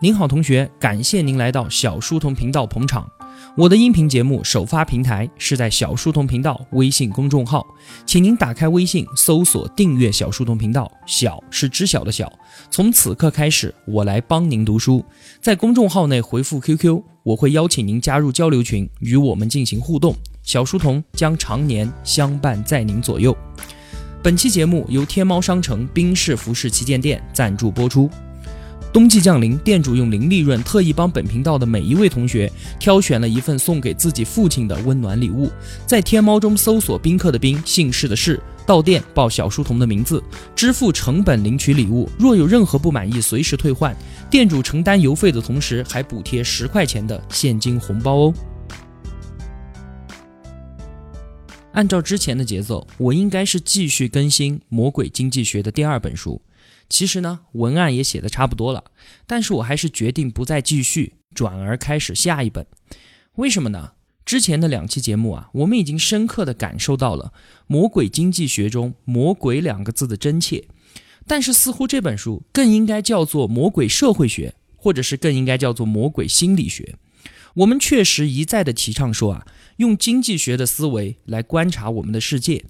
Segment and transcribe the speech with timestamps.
[0.00, 3.10] 您好，同学，感谢您来到小书童频道捧场。
[3.56, 7.66] 我的音频节目首发平台是在小书童频道微信公众号，
[8.06, 12.32] 请您打开微信搜索订阅小书童频道，小是知晓的小。
[12.70, 15.04] 从此刻开始，我来帮您读书。
[15.40, 20.14] 在公众号内回复 QQ，我会邀请您加入交流群，与我们进行互动。
[20.44, 23.36] 小书童将常年相伴在您左右。
[24.22, 28.08] 本期节目由天猫商城冰室服饰旗舰店赞助播出。
[28.98, 35.48] 冬季降临，店主用零利润特意帮本频道的每一位同学挑选了一份送给自己父亲的温暖礼物。
[35.86, 40.20] 在天猫中搜索“宾客”的宾，姓氏的氏，到店报小书童的名字，
[40.56, 42.10] 支付成本领取礼物。
[42.18, 43.96] 若有任何不满意，随时退换。
[44.28, 48.34] 店主承担邮费的同时，还补贴十块钱的现金红包哦。
[51.70, 56.42] 按照之前的节奏，我应该是继续更新《魔鬼经济学》的第二本书。
[56.88, 58.84] 其实呢，文案也写的差不多了，
[59.26, 62.66] 但是我还是决定不再继续，转而开始下一本。
[63.34, 63.92] 为什么呢？
[64.24, 67.32] 之前的两期节目啊，我们已经深刻的感受到了
[67.66, 70.66] 《魔鬼经济学》中“魔鬼”两个字的真切，
[71.26, 76.96] 但是似乎这本书更应该叫做《魔鬼社会学》，或者是更应该叫做《魔鬼心理学》。
[77.54, 82.64] 我们确实一再的提倡说啊，用经济学的思维来观察我们的世界。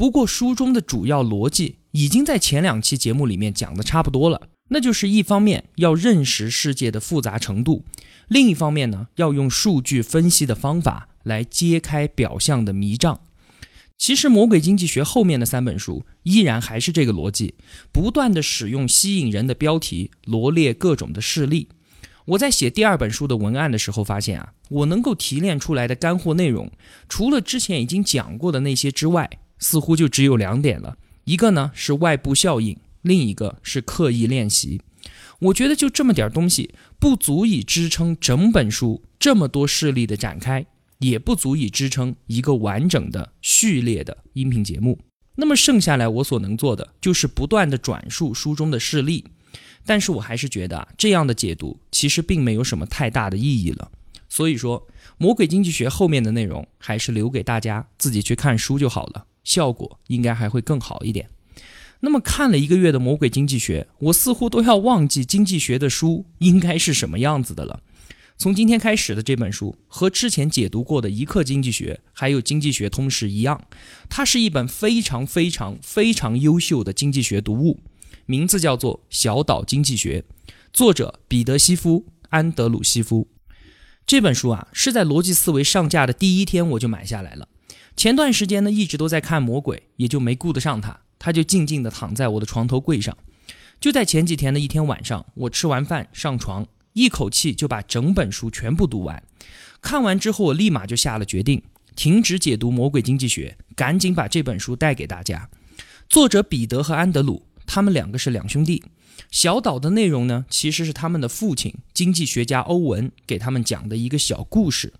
[0.00, 7.84] 不过书中的主要逻辑已经在前两期节目里面讲的差不多了，那就是一方面要认识世界的复杂程度，
[8.26, 13.20] 另一方面呢要用数据分析的方法来揭开表象的迷障。
[13.98, 17.56] 其实《魔鬼经济学》后面的三本书依然还是这个逻辑，
[17.92, 21.68] 不断的使用吸引人的标题罗列各种的事例。
[22.24, 26.72] 我在写第二本书的文案的时候，发现啊，我能够提炼出来的干货内容，
[27.06, 29.28] 除了之前已经讲过的那些之外，
[29.60, 30.96] 似乎就只有两点了。
[31.24, 34.80] 一个呢是外部效应，另一个是刻意练习。
[35.38, 40.66] 我觉得就这么点东西，不足以支撑整本书这么多事例的展开，
[40.98, 44.98] 也不足以支撑一个完整的序列的音频节目。
[45.36, 49.24] 那么剩下来我所能做的，就是不断的转述书中的事例。
[49.86, 53.90] 但是我还是觉得啊，这样的解读其实并没有什么太大的意义了。
[54.28, 54.86] 所以说，
[55.16, 61.28] 《魔鬼经济学》后面的内容还是留给大家自己去看书就好了，效果应该还会更好一点。
[62.02, 67.80] 那么看了一个月的《魔鬼经济学》，我似乎都要忘记经济学的书应该是什么样子的了。
[68.38, 73.60] 从今天开始的这本书和之前解读过的一课经济学还有《经济学通识》一样，
[74.08, 77.80] 它是一本非常非常非常优秀的经济学读物。
[78.26, 80.24] 名字叫做《小岛经济学》，
[80.72, 83.26] 作者彼得·西夫、安德鲁·西夫。
[84.06, 87.48] 这本书啊，是在逻辑思维上架的第一天我就买下来了。
[88.00, 91.00] 前段时间呢，一直都在看《魔鬼》，也就没顾得上他。
[91.18, 93.14] 他就静静地躺在我的床头柜上。
[93.78, 99.22] 就在前几天的一天晚上，我吃完饭上床，一口气就把整本书全部读完。
[99.82, 101.62] 看完之后，我立马就下了决定，
[101.94, 105.50] 停止解读《魔鬼经济学》，赶紧把这本书带给大家。
[106.08, 107.42] 作者彼得和安德鲁。
[107.66, 108.82] 他们两个是两兄弟，
[109.30, 114.94] 小岛的内容呢，其实是他们的父亲经济学家欧文给他们讲的一个小故事。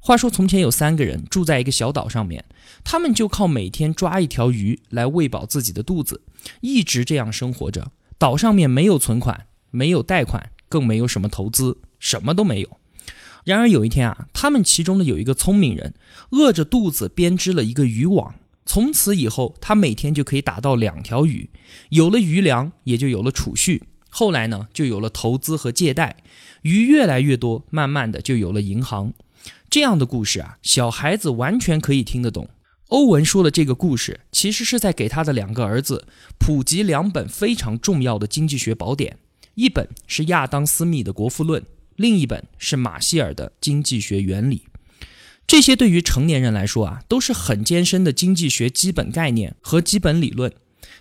[0.00, 2.44] 话说从前有三个人住在一个小岛上面，
[2.84, 6.22] 他们就靠每天抓一条鱼来喂饱自己的肚子，
[6.60, 7.90] 一直这样生活着。
[8.16, 12.78] 岛上面没有存款，没有贷款，更没有什么投资，什么都没有。
[13.44, 15.94] 然而有一天啊，他们其中的有一个聪明人，
[16.30, 18.34] 饿着肚子编织了一个渔网。
[18.64, 21.48] 从此以后，他每天就可以打到两条鱼，
[21.88, 23.84] 有了余粮，也就有了储蓄。
[24.10, 26.16] 后来呢，就有了投资和借贷，
[26.62, 29.12] 鱼越来越多，慢慢的就有了银行。
[29.70, 32.48] 这样的故事啊，小孩子完全可以听得懂。
[32.88, 36.06] 欧文说的这个故事，其实是在给他的两个儿子
[36.38, 39.18] 普及两本非常重要的经济学宝典，
[39.56, 41.60] 一本是亚当·斯密的《国富论》，
[41.96, 44.62] 另一本是马歇尔的《经济学原理》。
[45.46, 50.50] 这些对于成年人来说啊，都是很艰深的经济学基本概念和基本理论。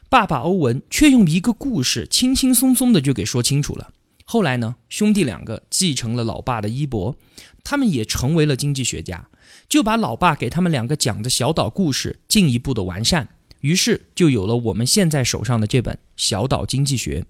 [0.10, 3.94] 爸爸欧文却用一个故事，轻轻松松的就给说清楚了。
[4.30, 7.16] 后来呢，兄弟两个继承了老爸的衣钵，
[7.64, 9.30] 他们也成为了经济学家，
[9.70, 13.30] 就把老爸给他们两个讲的小岛故事进一步的完善，
[13.62, 17.22] 于是就有了我们现在手上的这本《小岛经济学》。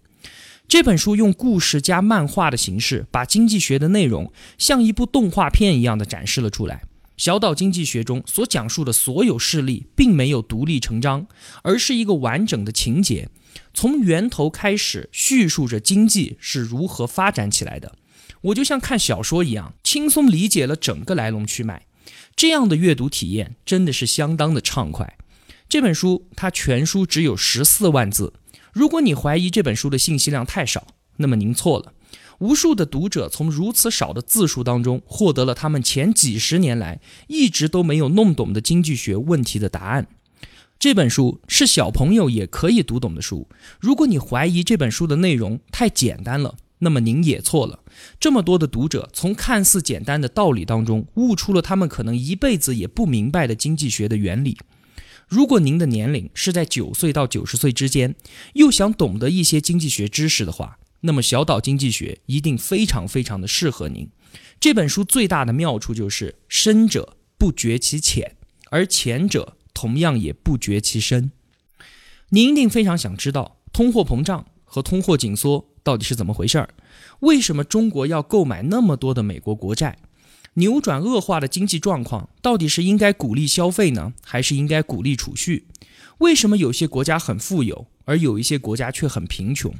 [0.67, 6.81] 这本书用故事加漫画的形式，把经济学的内容像一部动画片一样的展示了出来。
[7.17, 11.27] 小岛经济学中所讲述的所有事例，并没有独立成章，
[11.63, 13.29] 而是一个完整的情节，
[13.73, 17.95] 从源头开始叙述着经济是如何发展起来的。
[18.41, 21.87] 我就像看小说一样，轻松理解了整个来龙去脉。
[22.35, 25.17] 这样的阅读体验真的是相当的畅快。
[25.67, 28.33] 这本书它全书只有十四万字，
[28.71, 30.87] 如果你怀疑这本书的信息量太少，
[31.17, 31.93] 那么您错了。
[32.39, 40.07] 无数的读者从如此少的字数当中获得了他们前几十年来一直都没有弄懂的经济学问题的答案。
[40.79, 43.47] 这本书是小朋友也可以读懂的书。
[43.79, 47.79] 如果你怀疑这本书的内容太简单了，那么您也错了。
[48.19, 54.55] 这么多的读者从看似简单的道理当中悟出了他们可能一辈子也不明白的经济学的原理。
[55.27, 58.15] 如果您的年龄是在九岁到九十岁之间，
[58.53, 64.09] 又想懂得一些经济学知识的话，那么小岛经济学一定非常非常的适合您。
[64.59, 68.35] 这本书最大的妙处就是深者不觉其浅，
[68.69, 69.53] 而浅者。
[69.79, 71.31] 同样也不觉其深。
[72.29, 76.69] 您一定非常想知道通货膨胀和通货紧缩到底是怎么回事儿？
[77.19, 79.99] 为什么中国要购买那么多的美国国债？
[80.55, 85.67] 扭转恶化的经济状况到底是应该鼓励消费呢，还是应该鼓励储蓄？
[86.17, 89.73] 为什么有些国家很富有，而有一些国家却很贫穷？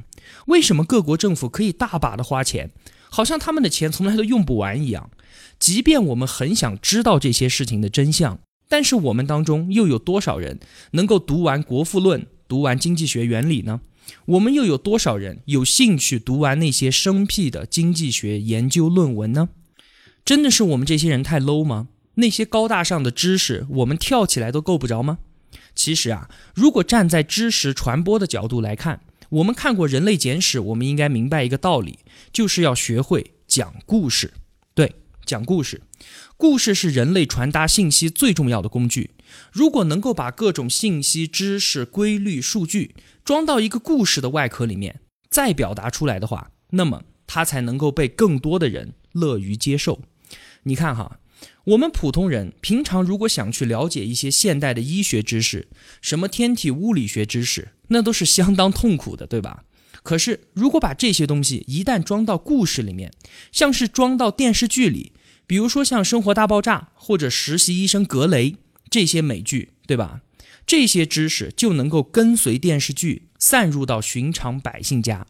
[0.46, 2.70] 为什么各国政府可以大把的花钱，
[3.10, 5.10] 好像他们的钱从来都用不完一样？
[5.58, 8.38] 即便我们很想知道这些事情的真相。
[8.68, 10.60] 但是我们当中又有多少人
[10.90, 13.80] 能够读完《国富论》、读完经济学原理呢？
[14.26, 19.48] 我们又有多少人有兴趣读完那些生僻的经济学研究论文呢？
[20.22, 21.88] 真的是我们这些人太 low 吗？
[22.16, 25.18] 那些高大上的知识，我们跳起来都够不着吗？
[25.74, 29.00] 其实啊，如果站在知识传播的角度来看，
[29.30, 31.98] 我们看过《人类简史》，我们应该明白一个道理，
[32.32, 34.32] 就是要学会讲故事。
[34.74, 35.82] 对，讲故事。
[36.36, 39.10] 故事是人类传达信息最重要的工具。
[39.52, 50.00] 如果能够把各种信息、知识、规律、数据装到一个故事的外壳里面，再表达出来的话，那么它才能够被更多的人乐于接受。
[50.62, 51.18] 你看哈，
[51.64, 55.68] 我们普通人平常如果想去了解一些现代的医学知识，
[56.00, 59.64] 什么天体物理学知识，那都是相当痛苦的，对吧？
[60.02, 63.12] 可是如果把这些东西一旦装到故事里面，
[63.52, 65.12] 像是装到电视剧里。
[65.46, 68.50] 比如说像《生活大爆炸》或者《实习医生格雷》
[68.90, 70.20] 这些美剧，对吧？
[70.66, 75.26] 这些知识就能够跟随电视剧散入到寻常百姓家。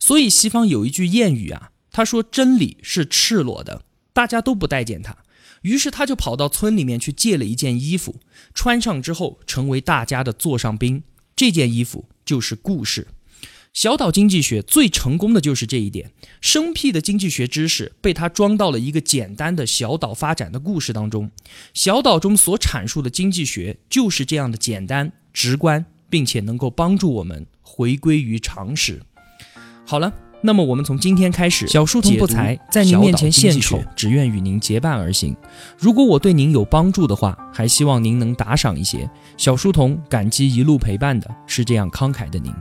[0.00, 5.16] 所以西方有一句谚语啊，他说真理是赤裸的，大家都不待见他。
[5.62, 8.16] 于是他就跑到村里面去借了一件衣服，
[8.54, 11.02] 穿上之后成为大家的座上宾。
[11.34, 13.08] 这件衣服就是故事。
[13.72, 21.30] 小岛经济学最成功的就是这一点，生僻的经济学知识被他装到了一个简单的小岛发展的故事当中。
[21.72, 29.00] 小岛中所阐述的经济学就是这样的简单、直观，并且能够帮助我们回归于常识。
[29.86, 30.12] 好了。
[30.44, 35.36] 那么我们从今天开始，小书童不才在您面前献丑，只愿与您结伴而行。
[35.78, 39.08] 如果我对您有帮助的话，还希望您能打赏一些。
[39.36, 42.52] 小书童感激一路陪伴的是这样慷慨的您。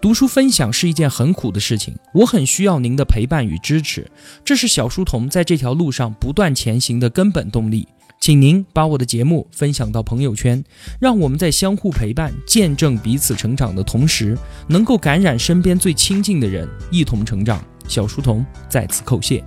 [0.00, 4.10] 读书分享是一件很苦的事情，我很需要您的陪伴与支持，
[4.42, 7.86] 这是小书童在这条路上不断前行的根本动力。
[8.26, 10.60] 请您把我的节目分享到朋友圈，
[10.98, 14.36] 让我们在相互陪伴、见证彼此成长的同时，
[14.66, 17.64] 能够感染身边最亲近的人，一同成长。
[17.86, 19.44] 小书童在此叩谢。